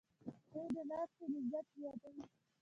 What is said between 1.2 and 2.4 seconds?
لذت زیاتوي